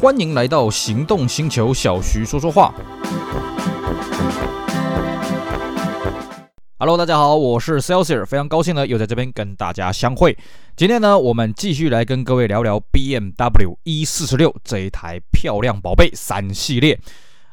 [0.00, 2.72] 欢迎来到行动星球，小徐说说话。
[6.78, 10.38] Hello，大家好，我是 c e l s i r 非常高兴呢，又在这边跟大家相会。
[10.76, 17.00] 今天呢，我们继续来跟各位聊聊 BMW E46 这一台漂亮宝贝三系列。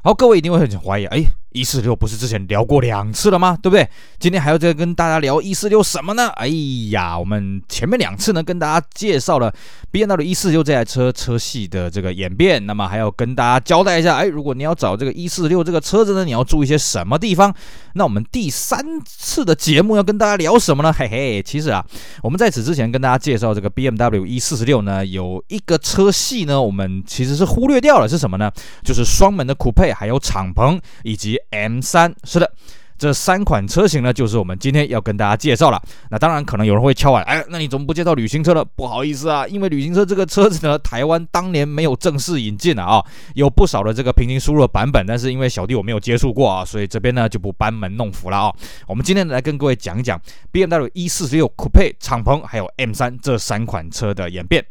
[0.03, 1.25] 好，各位一定会很怀疑，哎。
[1.55, 3.57] 一四六不是之前聊过两次了吗？
[3.61, 3.89] 对不对？
[4.19, 6.27] 今天还要再跟大家聊一四六什么呢？
[6.35, 6.47] 哎
[6.91, 9.53] 呀，我们前面两次呢跟大家介绍了
[9.89, 17.55] BMW 一四六这台车车系的这个演变，那么还要跟大家交代一下，哎，如果你要找这个一四六这个车子呢，你要注意些什么地方？
[17.93, 20.91] 那我们第三次的节目要跟大家聊什么呢？
[20.91, 21.85] 嘿嘿，其实啊，
[22.21, 28.51] 我们在此之前跟大家介绍这个 BMW 一四十六呢，有一个车系呢，我们其实是忽略掉了，是什么呢？
[28.83, 32.51] 就是双门的 Coupe，还有敞篷以及 M3，是的，
[32.97, 35.81] 这三款车型呢，就是我们今天要跟大家介绍了。
[36.09, 38.63] 那当然，可能有人会敲碗，哎，那你怎么不介绍旅行车了？
[38.63, 48.53] 不好意思啊，因为旅行车这个车子呢，台湾当年没有正式引进啊，有不少的这个平行输入的版本，但是因为小弟我没有接触过啊，所以这边呢就不班门弄斧了啊。
[48.87, 50.19] 我们今天来跟各位讲一讲
[50.53, 54.65] BMW E46 Coupe 敞篷还有 M3 这三款车的演变。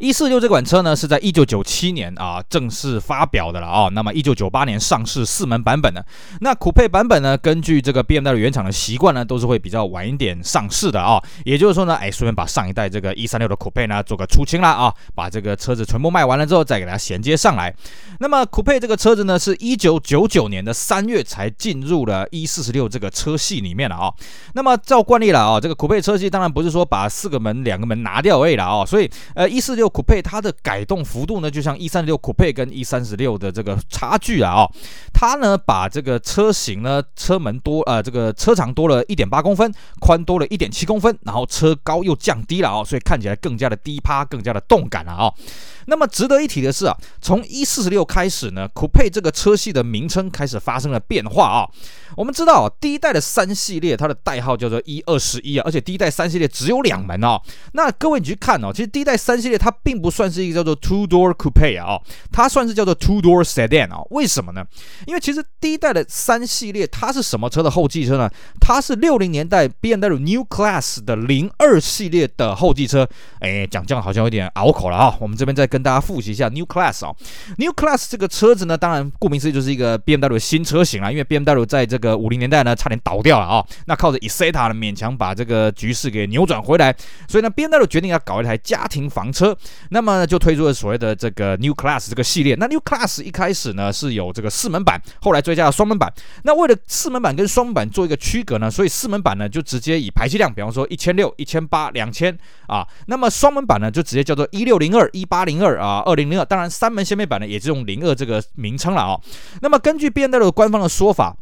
[0.00, 3.88] 一四六这款车呢，是在一九九七年啊正式发表的了啊。
[3.92, 6.04] 那么一九九八年上市四门版本的，
[6.40, 11.20] 那酷配版本呢，根据这个 BMW 原厂的习惯呢，都是会比较晚一点上市的啊。
[11.44, 17.74] 也就是说呢，哎，顺便把上一代这个一三六的酷配呢做个出清了啊，把这个车子全部卖完了之后，再给它衔接上来。
[18.20, 24.14] 那么酷配这个车子呢，是一九九九年的三月才进入了一四十六这个车系里面了啊。
[24.54, 29.87] 那么照惯例了啊，这个酷配车系当然不是说把四个门两个门拿掉而已了啊，所以呃一四六。
[29.88, 34.70] 酷配它的改动幅度呢，就像一三六酷配跟 E 三十六的这个差距啊，哦，
[35.12, 45.34] 它呢把这个车型呢车门多呃这个车长多了一点八公分，宽多了一点七公分，然后车高又降低了，哦，所以看起来更加的低趴，更加的动感了，哦。
[45.88, 51.66] 那么值得一提的是啊，从一四十六开始呢，酷配这个车系的名称开始发生了变化啊。
[52.14, 57.40] 我们知道，第一代的三系列它的代号叫做一二十一啊，而且第一代三系列只有两门哦。
[57.72, 61.98] 那各位你去看哦，其实第一代三系列它并不算是一个叫做 two door coupe 啊，
[62.30, 64.02] 它算是叫做 two door sedan 啊。
[64.10, 64.62] 为什么呢？
[65.06, 68.28] 因为其实第一代的三系列它是什么车的后继车呢？
[68.60, 73.08] 它是六零年代 BMW New Class 的零二系列的后继车。
[73.40, 75.16] 哎，讲这样好像有点拗口了啊。
[75.20, 77.14] 我们这边再跟跟大家复习一下 New Class 哦
[77.56, 81.08] ，New Class 这个车子呢，当然顾名思义就是一个 BMW 新车型啦。
[81.08, 86.92] 因为 BMW 在这个五零年代呢，差点倒掉了啊、那靠着 Isetta 呢，勉强把这个局势给扭转回来。
[87.28, 89.56] 所以呢，BMW 决定要搞一台家庭房车，
[89.90, 92.56] 那么呢，就推出了所谓的这个 New Class 这个系列。
[92.56, 96.12] 那 New Class 一开始呢是有这个四门版，后来追加了双门版。
[96.42, 102.36] 那为了四门版跟双门版做一个区隔呢，所以四门版呢就直接以排气量，比方说一千六、一千八、两千
[102.66, 105.67] 啊，那么双门版呢就直接叫做一六零二、一八零二。
[105.68, 109.20] 二啊，二零零二，当然三门掀背版呢也是用零二这个名称了啊、
[109.60, 111.36] 那么根据 BMW 官方的说法。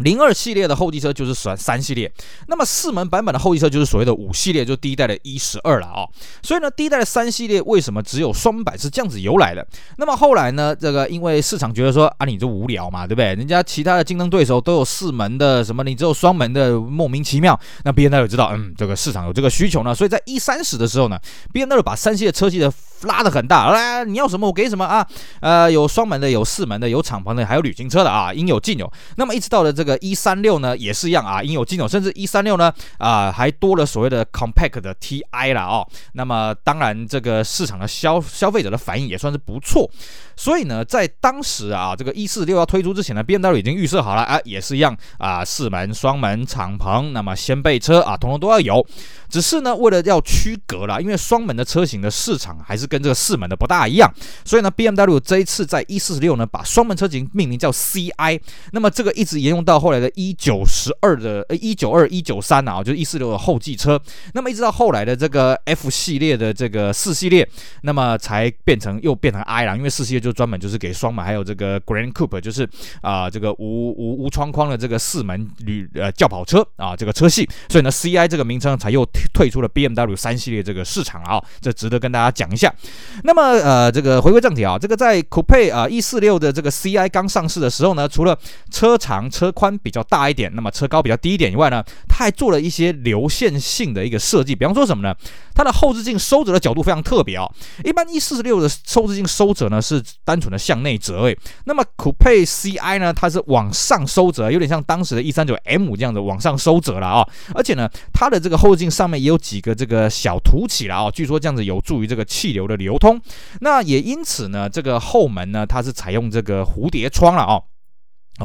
[0.00, 2.10] 零二系列的后继车就是算三系列，
[2.48, 6.08] 那么四门版本的后继车就是所谓的五系列，就第一代的一十二了啊。
[6.42, 9.66] 所以呢，第一代的三系列为什么只有双门版是这样子由来的？
[9.98, 13.34] 那么后来呢，这个因为市场觉得说啊，你这无聊嘛，对不对？
[13.34, 17.58] 人家其他的竞争对手都有四门的，什么你只有双门的，莫名其妙。
[17.84, 21.18] 那 BMW 知道，嗯，这个市场有这个需求呢，所以在 E 三十的时候呢
[21.52, 22.72] ，BMW 把三系列车系的
[23.02, 25.06] 拉得很大，来，你要什么我给什么啊。
[25.40, 28.90] 呃，有双门的，有四门的，有敞篷的，还有旅行车的啊，应有尽有。
[29.16, 29.89] 那么一直到了这个。
[29.98, 35.86] 一三六呢也是一样啊，应有尽有，甚至一三六呢啊、还多了所谓的 compact 的 TI 了哦。
[36.12, 39.90] 那么当然这个市场的消消费者的反应也算是不错，
[40.36, 48.86] 所以呢在当时啊这个一四六要推出之前呢，BMW 已经预设好了啊，也是一样啊，四门、双门、敞篷，那么掀背车啊，统统都要有。
[49.28, 54.12] 只是呢为了要区隔了，因为双门的车型的市场还是跟这个四门的不大一样，
[54.44, 58.40] 所以呢 BMW 这一次在一四六呢把双门车型命名叫 CI，
[58.72, 59.69] 那么这个一直沿用到。
[59.70, 64.00] 到后来的一九十二的呃一九二一九三啊，就是一四六的后继车，
[64.34, 67.48] 那么一直到后来的这个 F 系列的这个四系列，
[67.82, 72.68] 那么才变成又变成 I 了，因为四系列就专门就是给双门，还有这个 Grand Coupe 就是
[73.00, 82.74] 啊、这个无无无窗框的这个四门旅呃轿跑车啊这个车系，所以呢 CI 这个名称才又退出了 BMW 三系列这个市场啊，这值得跟大家讲一下。
[83.22, 88.36] 那么呃这个回归正题啊，这个在 Coupe 啊一四六的这个 CI 刚上市的时候呢，除了
[88.68, 95.14] 车长车宽比较大一点，那么车高比较低一点以外呢，它还做了一些流线性的一个设计，比方说什么呢？
[95.54, 97.46] 它的后视镜收折的角度非常特别哦。
[97.84, 101.36] 一般 E46 的后视镜收折呢是单纯的向内折诶，
[101.66, 107.28] 那么 Coupe CI 呢，它是往上收折，有点像当时的 E39M 这样子往上收折了啊。
[107.54, 113.20] 而且呢，它的这个后视镜上面也有几个这个小凸起了啊，据说这样子有助于这个气流的流通。
[113.60, 117.60] 那也因此呢，这个后门呢，它是采用这个蝴蝶窗了啊。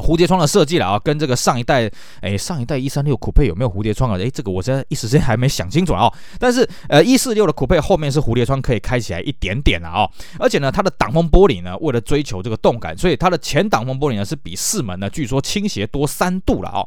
[0.02, 1.90] 蝴蝶窗的设计了啊，跟这个上一代，
[2.20, 4.18] 哎，上一代一三六酷配有没有蝴蝶窗啊？
[4.18, 6.12] 哎，这个我现在一时间还没想清楚啊。
[6.38, 10.08] 但是，呃，一四六的酷配后面是蝴蝶窗，可以开起来一点点了啊。
[10.38, 16.84] 而且呢，它的挡风玻璃呢，为了追求这个动感，所以它的前挡风玻璃呢是比四门呢，据说倾斜多三度了啊。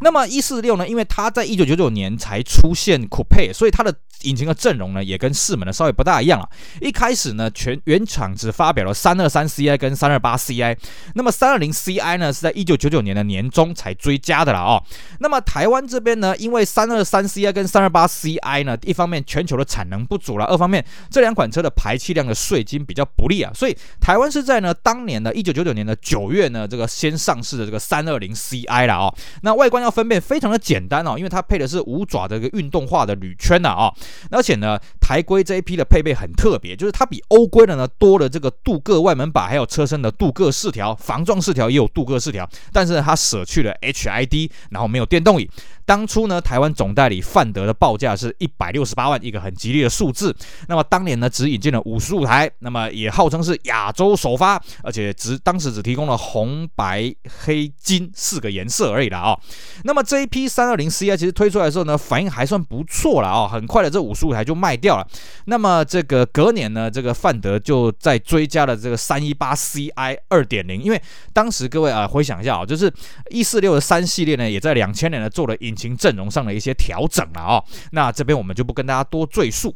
[0.00, 6.48] 那么一四六呢，因为它在一九九九年才出现酷配，所以它的引擎的阵容呢，也跟四门的稍微不大一样啊。
[6.80, 10.76] 一开始呢，全原厂只发表了三二三 CI 跟三二八 CI，
[11.14, 14.82] 那么三二零 CI 呢是在一九九九年的年中才追加的了哦。
[15.20, 29.14] 那么台湾这边呢，因为三二三 CI 跟三二八 CI 呢，一方面全球的产能不足了，二方面这两款车的排气量的税金比较不利啊，所以台湾是在呢当年的一九九九年的九月呢，这个先上市的这个三二零 CI 了哦。
[29.42, 33.92] 那外观要分辨非常的简单哦，因为它配的是五爪的一个运动化的铝圈呐啊。
[34.30, 34.78] 而且呢，
[35.08, 45.50] 台规这一批的配备很特别，就是它比欧规的呢多了这个镀铬外门把，还有车身的镀铬饰条，防撞饰条也有镀铬饰条，但是它舍去了 HID，然后没有电动椅。
[45.86, 50.36] 当初呢，台湾总代理范德的报价是一百六十八万，一个很吉利的数字。
[50.66, 57.10] 那么当年呢，只引进了五十五台，那么也号称是亚洲首发，而且只当时只提供了红、白、
[57.46, 59.40] 黑、金四个颜色而已了啊、哦。
[59.84, 65.08] 那么这一批三二零 CI 其实推出来的时候呢，反应还算不错了啊、哦，很快的这五十五台就卖掉了。
[65.46, 71.00] 那么这个隔年呢，这个范德就在追加了这个三一八 CI 二点零，因为
[71.32, 72.92] 当时各位啊回想一下啊，就是
[73.30, 79.74] 一四六的三系列呢，也在两千年呢做了引擎阵容上的一些调整了啊，那这边我们就不跟大家多赘述。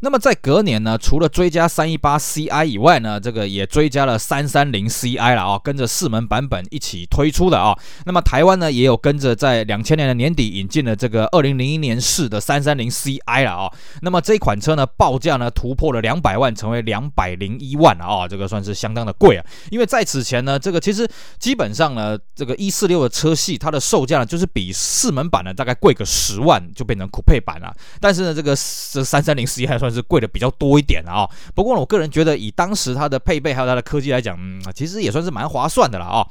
[0.00, 7.76] 那么在隔年呢，除了追加三一八 CI 以外呢，这个也追加了三三零 CI 了啊，跟着四门版本一起推出的啊。
[8.04, 13.72] 那么台湾呢，也有跟着在两千年的年底引进了这个二零零一年式的三三零 CI 了啊。
[14.02, 19.44] 那么这款车呢，报价呢突破了两百万，成为两百零一万了啊，这个算是相当的贵啊。
[19.70, 21.08] 因为在此前呢，这个其实
[21.38, 27.74] 基本上呢，这个一四六的车系它的售价呢，就是比四门版呢大概贵个十万，就变成酷配版了。
[28.00, 28.54] 但是呢，这个
[28.92, 36.26] 这三三零 CI 算算是贵的比较多一点了啊，不过呢，我个人觉得以当时它的配备还有它的科技来讲，嗯，其实也算是蛮划算的了啊。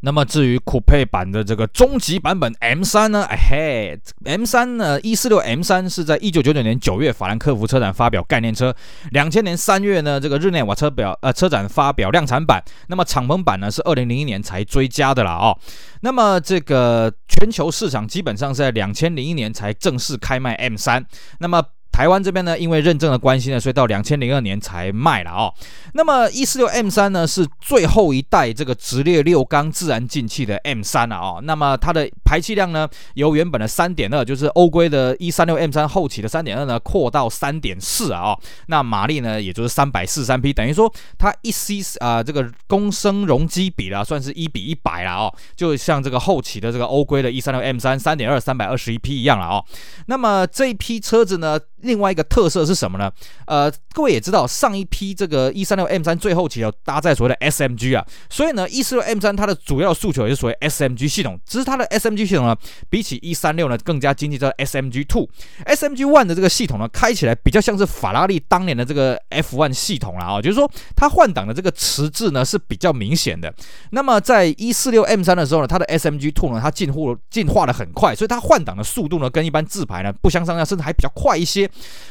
[0.00, 3.24] 那么至于酷配版的这个终极版本 M3 呢？
[3.24, 8.72] 哎嘿，M3 呢，一四六 M3 是在一九九九年九月法兰克福车展发表概念车，
[9.10, 15.56] 两千年三月呢，这个日内瓦车表呃车展发表量产版，那么敞篷版呢是二零零一年才追加的了啊。
[16.02, 21.04] 那么这个全球市场基本上是在两千零一年才正式开卖 M3，
[21.40, 21.60] 那么。
[21.98, 25.52] 台湾这边呢，因为认证的关系呢，所以到两千零二年才卖了哦。
[25.94, 31.40] 那么一四六 M 三呢，是最后一代这个直列六缸自然进气的 M 三了哦。
[31.42, 38.40] 那么它的排气量呢，由原本的三点二，就是欧规的一三六 M 三后期的三点二呢，扩到三点四啊哦。
[38.68, 45.34] 那马力呢，也就是三百四十三匹，等于说它一 C 啊这个公升容积比啦，算是一比一百了哦。
[45.56, 49.64] 就像这个后期的这个欧规的一三六 M 三三点二三百二十一匹一样了哦。
[50.06, 53.10] 那么这一批车子呢，另外一个特色是什么呢？
[53.46, 62.54] 呃，各位也知道，上一批这个一三六 M 三最后期有搭载所谓的 SMG 啊，所以呢，一四六 M 三它的主要诉求也是所谓 SMG 系统，只是它的 SMG 系统呢，
[62.90, 65.26] 比起一三六呢更加经济，叫 SMG Two、
[65.64, 73.52] SMG One 的这个系统呢，开起来比较像是法拉利当年的这个 F One 系统了啊，就是说它换挡的这个迟滞呢是比较明显的。
[73.90, 81.68] 那么在一四六 M 三的时候呢，它的 SMG Two 呢，它进货进化的很快，所以它换挡的速度呢，跟一般自排呢不相上下，甚至还比较快一些。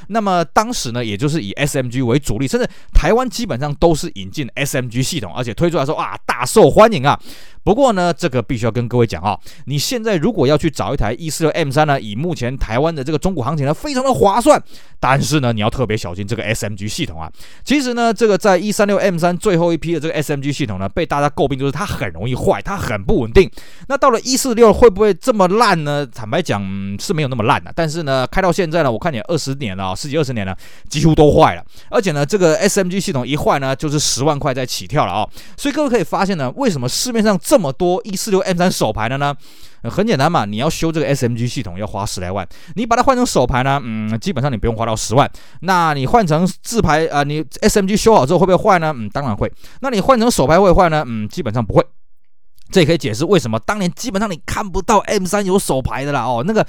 [0.08, 7.20] 那么当时呢，也就是以 SMG 为主力，甚至台湾基本上都是引进 SMG 系统，而且推出来说啊，大受欢迎啊。
[7.68, 14.64] 不过呢，这个必须要跟各位讲啊，你现在如果要去找一台一四六 M 三呢，以目前台湾的这个中古行情呢，非常的划算。
[15.02, 17.30] 但是呢，你要特别小心这个 SMG 系统啊。
[17.66, 23.52] 其实呢，这个在一三六 M 三最后一批的这个 SMG 系统呢，被大家诟病就是它很容易坏，它很不稳定。
[23.90, 26.08] 那到了一四六会不会这么烂呢？
[26.08, 26.64] 坦白讲，
[27.02, 27.70] 是没有那么烂的。
[27.76, 30.58] 但是呢，开到现在呢，我看你二十年了，十几二十年了，
[30.90, 31.64] 几乎都坏了。
[31.92, 35.28] 而且呢，这个 SMG 系统一坏呢，就是十万块在起跳了啊。
[35.58, 39.36] 所以各位可以发现呢，为什么市面上这这么多一四六 M 三手排的呢？
[39.82, 45.28] 很简单嘛，你要修这个 SMG 系统要花十来万，你把它换成手排呢，嗯，基本上你不用花到十万。
[45.62, 48.94] 那你换成自排啊、你 SMG 修好之后会不会坏呢？
[48.96, 49.52] 嗯，当然会。
[49.82, 51.04] 那你换成手排会坏呢？
[51.08, 51.84] 嗯，基本上不会。
[52.72, 56.66] 这也可以解释为什么当年基本上你看不到 M3 有手排的啦哦，那个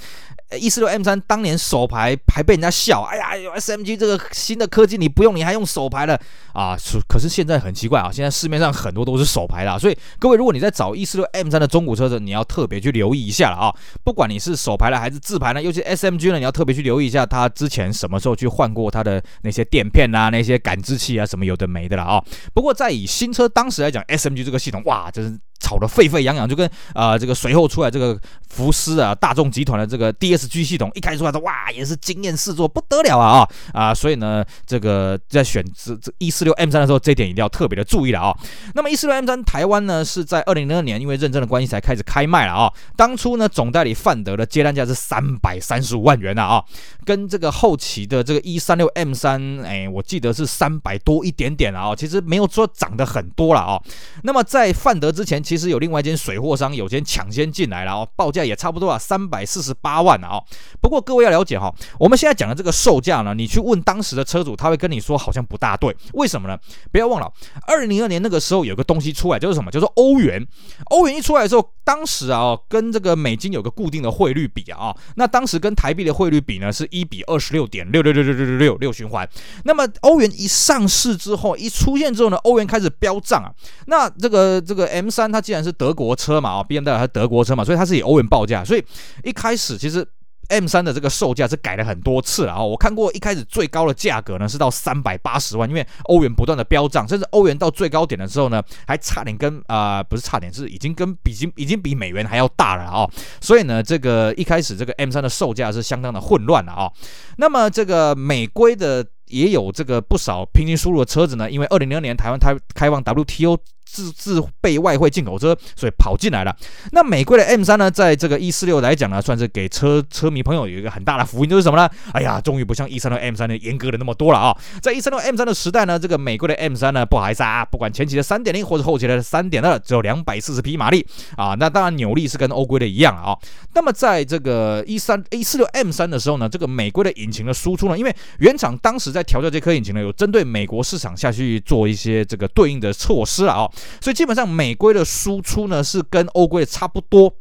[0.59, 6.19] 一四六 M3 当年手排还被人家笑，哎呀，有 SMG 这个新的科技你不用你还用手排了
[6.53, 6.77] 啊？
[7.09, 13.75] 可是现在很奇怪啊，现在市面上很多都是手排啦，所以各位如果你在找一四六 M3 的中古车子，你要特别去留意一下了啊，
[14.05, 22.25] 不管你是手排了还是自排呢，尤其 SMG 呢，你要特别去留意一下它之前什么时候去换过它的那些垫片啊、那些感知器啊什么有的没的了啊。
[22.55, 25.39] 不过在以新车当时来讲，SMG 这个系统哇，真是。
[25.59, 38.37] 吵得沸沸扬扬，就跟啊、这个随后出来这个福斯啊大众集团的这个 DSG 系统一开出来的哇也是惊艳四座不得了啊啊，所以呢这个在选这这一四六 M 三的时候，这一点一定要特别的注意了啊。
[38.75, 42.73] 那么一四六 M 三台湾呢是在二零零二年因为认证的关系才开始开卖了啊。
[42.97, 46.63] 当初呢总代理范德的接单价是三百三十五万元的啊，
[47.05, 53.83] 跟这个后期的这个一三六 M 三哎我记得是三百多一点点啊，其实没有说涨得很多了啊。
[54.23, 55.43] 那么在范德之前。
[55.49, 60.39] 其实有另外一间水货商有间抢先进来了哦，报价也差不多啊，三百四十八万啊。
[60.79, 65.97] 不过各位要了解哈，我们现在讲的这个售价呢，你去问当时的车主，他会跟你说好像不大对。
[66.13, 66.59] 为什么呢？
[66.93, 67.33] 不要忘了，
[67.67, 69.71] 二零零二年那个时候有个东西出来，就是什么？
[69.71, 70.47] 叫做欧元。
[70.91, 79.27] 欧元一出来的时候，当时啊，跟这个美金有个固定的汇率比啊，那当时跟台币的汇率比呢，是一比二十六点六六六六六六六六循环。
[79.65, 83.49] 那么欧元一上市之后，一出现之后呢，欧元开始飙涨啊。
[83.87, 85.38] 那这个这个 M 三它。
[85.39, 88.85] 它既然是德国车嘛，啊，BMW 它德国车嘛，所以它是以欧元报价，所以
[89.23, 90.05] 一开始其实
[90.49, 92.61] M3 的这个售价是改了很多次了啊。
[92.61, 103.09] 我看过一开始最高的价格呢是到三百八十万，因为欧元不断的飙涨，甚至欧元到最高点的时候呢，还差点跟啊、不是差点，是已经跟比已经比美元还要大了啊。
[103.41, 106.91] 所以呢，这个一开始这个 M3 的售价是相当的混乱了啊。
[107.37, 113.59] 那么这个美规的也有这个不少平行输入的车子呢，因为二零零二年台湾开开放 WTO。
[113.91, 116.55] 自自备外汇进口车，所以跑进来了。
[116.93, 121.89] 那美规的 M3 呢，在这个一四六来讲呢，算是给车车迷朋友有一个很大的福音，就是什么呢？
[122.13, 124.57] 哎呀，终于不像一三六 M3 的严格的那么多了啊！
[124.83, 131.57] 在一三六 M3 的时代呢，这个美规的 M3 呢，不好意思啊，不管前期的三点零或者后期的三点二，只有两百四十匹马力啊。
[131.59, 133.37] 那当然扭力是跟欧规的一样啊。
[133.75, 143.71] 那么在这个一三一四六 M3 的时候呢，这个美规的引擎的输出呢，因为原厂当时在调教这颗引擎呢，有针对美国市场下去做一些这个对应的措施了啊。
[144.01, 147.33] 所以基本上美规的输出呢是跟欧规的差不多。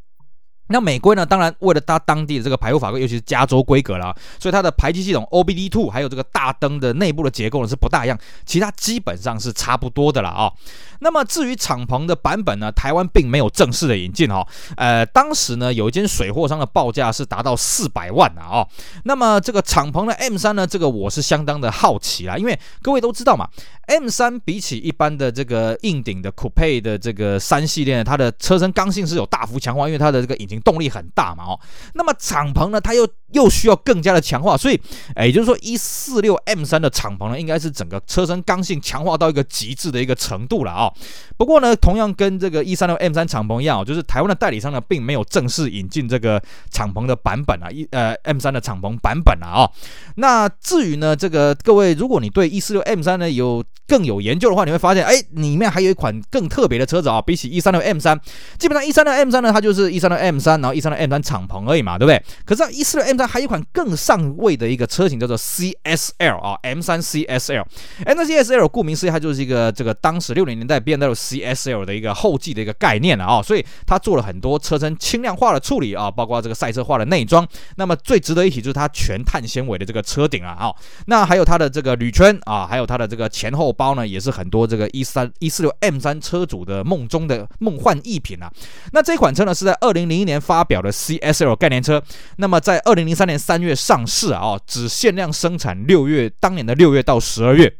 [0.67, 10.51] 那美规呢，当然为了它当地的这个排污法规，尤其是加州规格啦，所以它的排气系统 OBD2 还有这个大灯的内部的结构呢是不大一样，其他基本上是差不多的了啊。
[10.99, 14.45] 那么至于敞篷的版本呢，台湾并没有正式的引进哈。
[14.75, 18.67] 呃，当时呢有一间水货商的报价是达到四百万啊哦。
[19.03, 23.47] 那么这个敞篷的 M3 呢，这个我是相当的好奇啦，因为各位都知道嘛
[23.87, 31.59] ，M3 比起一般的这个硬顶的 Coupe 的这个三系列呢，它的车身刚性是有大幅强化，因为它的这个引擎动力很大嘛哦。
[31.93, 34.79] 那么敞篷呢，它又又需要更加的强化，所以，
[35.15, 40.91] 哎，也就是说，一四六 M3 的敞篷呢，应该是整个车身刚性强化到一个极致的一个程度了啊。
[41.37, 49.63] 不过呢，同样跟这个一三六 M 三敞篷一样，就是台湾的代理商呢，并没有正式引进这个敞篷的版本啊，一呃 M 三的敞篷版本啊。
[49.63, 49.71] 哦，
[50.15, 58.19] 那至于呢，这个各位，如果你对一四六 M 三呢有更有研究的话，你会发现，哎，里面还有一款更特别的车子啊，比起一三六 M 三，
[58.57, 62.23] 基本上一三六 M 三呢，它就是一三六 M 三，然后一三的 M 三敞篷而已嘛，对不对？
[62.45, 67.63] 可是一四六 M 三还有一款更上位的一个车型叫做 CSL 啊，M 三 CSL，
[68.05, 77.47] 哎，那 CSL 顾名思义，它就是一个这个当时六零年代 BMW CSL 的一个后继的一个概念了啊，所以它做了很多车身轻量化的处理啊，包括这个赛车化的内装。
[77.75, 80.73] 那么最值得一提就是它全碳纤维的这个车顶啊，啊，
[81.07, 88.51] 那还有它的这个铝圈啊，还有它的这个前后包呢，也是很多这个一三一四六 M 三车主的梦中的梦幻一品啊。
[88.93, 92.03] 那这款车呢是在二零零一年发表的 CSL 概念车，
[92.37, 97.73] 那么在二零零三年三月上市啊，只限量生产六月，当年的六月到十二月。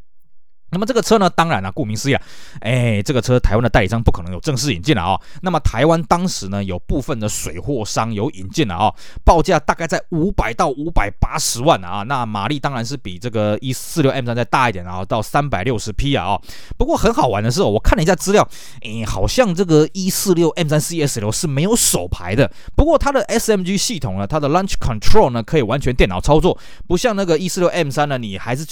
[0.69, 2.21] 那么这个车呢，当然了，顾名思义啊，
[2.59, 5.19] 哎，这个车台湾的代理商不可能有正式引进了啊。
[5.41, 8.93] 那么台湾当时呢，有部分的水货商有引进了啊，
[9.23, 12.03] 报价大概在五百到五百八十万啊。
[12.03, 16.37] 那马力当然是比这个一四六 M 三再大一点啊，到三百六十匹啊。
[16.77, 18.47] 不过很好玩的是，我看了一下资料，
[18.81, 22.51] 哎，好像这个一四六 M 三 CSL 是没有手排的。
[22.75, 26.57] 不过它的 SMG 系统呢，它的 Launch Control 呢，可以完全电脑操作，
[26.87, 28.65] 不像那个一四六 M 三呢，你还是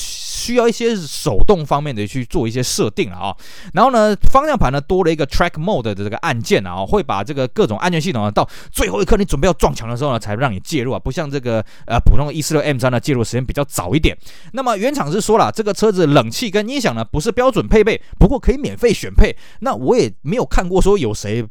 [0.45, 3.35] 需要一些手动方面的去做一些设定了啊，
[3.73, 14.15] 然后呢，方向盘呢多了一个 Track Mode 的这个按键啊，会把这个各种安全系统呢到最后一刻你准备要撞墙的时候呢才让你介入啊，不像这个呃普通的一四六 M 三呢介入时间比较早一点。
[14.53, 19.35] 那么原厂是说了，这个车子冷气跟音响呢不是标准配备，不过可以免费选配。
[19.61, 21.43] 那我也没有看过说有谁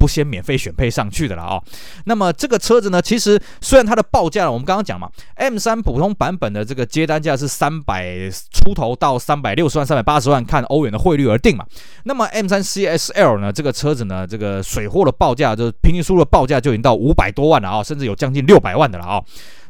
[0.00, 0.10] 不。
[0.10, 1.62] 先免费选配上去的了哦。
[2.06, 11.64] 那么这个车子呢，其实虽然它的报价，我们刚刚讲嘛，M3 普通版本的这个接单价是三百出头到三百六十万、三百八十万，看欧元的汇率而定嘛。
[12.02, 19.22] 那么 M3 CSL 呢，这个车子呢，这个水货的报价就是平均输入的报价就已经到五百多万了啊，甚至有将近六百万的了啊。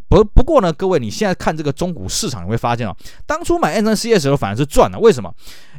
[0.08, 2.96] 不不过呢，各位，你现在看这个中古市场，你会发现哦，
[3.26, 5.32] 当初买 M3 CS 的时候反而是赚了，为什么？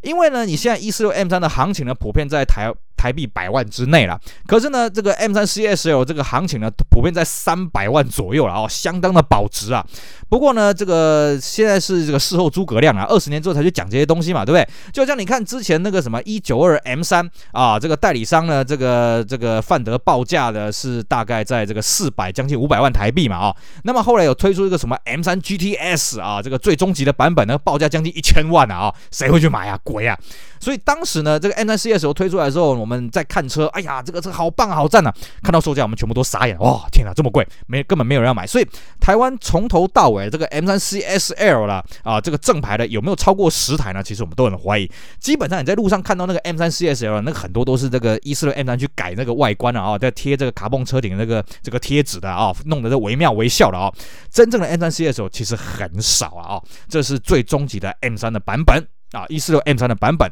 [0.03, 4.19] 因为呢，你现在一四六 M3 的行情呢，普遍在台台币百万之内了。
[4.45, 9.83] 可是呢，这个 M3 CSL 这个行情呢，普遍在三百万左右了哦，相当的保值啊。
[10.29, 14.69] 不过呢，这个现在是这个事后诸葛亮啊，二十年之后才去讲这些东西嘛，对不对？
[14.93, 23.55] 就像你看之前那个什么一九二 M3 啊，这个代理商呢，这个这个范德报价的是大概在这个四百将近五百万台币嘛啊。
[23.83, 29.79] 那么后来有推出一个什么 M3 GTS 啊，这个最终级的版本呢，报价将近一千万啊啊，谁会去买啊？
[29.83, 30.17] 鬼啊！
[30.59, 35.13] 所以当时呢，这个 M3 CS 推出来的时候，我们在看车，哎呀，这个车好棒好赞啊！
[35.43, 38.47] 看到售价，我们全部都傻眼，哇，天哪，这么贵，没根本没有人要买。
[38.47, 38.67] 所以
[38.99, 44.01] 台湾从头到尾这个 M3 CSL 啦，啊，这个正牌的有没有超过十台呢？
[44.01, 44.89] 其实我们都很怀疑。
[45.19, 53.91] 基本上你在路上看到那个 M3 CSL，那个很多都是这个一四六 M3 去改那个外观啊，在贴这个卡蹦车顶那个这个贴纸的啊，弄得这惟妙惟肖的啊。
[54.29, 58.85] 真正的 M3 CSL 其实很少啊，啊，这是最终极的 M3 的版本。
[59.11, 60.31] 啊，一四六 M 三的版本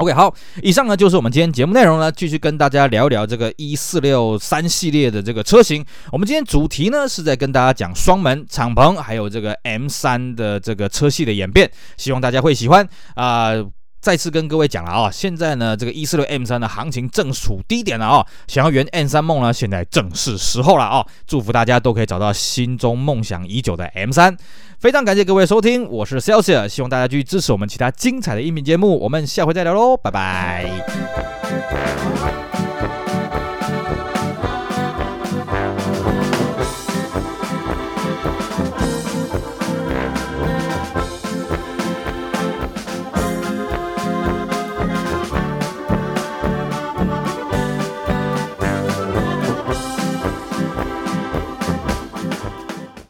[0.00, 5.84] ，OK，好，以上呢就是我们今天节目内容了，继续跟大家聊一聊这个一四六三系列的这个车型。
[6.10, 13.52] 我们今天主题呢是在跟大家讲双门敞篷，还有这个 M 三的这个车系的演变，希望大家会喜欢啊。
[14.00, 21.06] 再次跟各位讲了啊，现在呢，这个一四六 M 三的行情正处低点了啊，想要圆 M 三梦呢，现在正是时候了啊！
[21.26, 24.36] 祝福大家都可以找到心中梦想已久的 M 三。
[24.78, 30.64] 非常感谢各位收听，我是 Celsius，希望大家继续支持我们其他精彩的音频节目，我们下回再聊喽，拜拜。